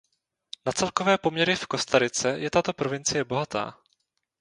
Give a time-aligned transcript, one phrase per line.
[0.65, 3.77] Na celkové poměry v Kostarice je tato provincie bohatá.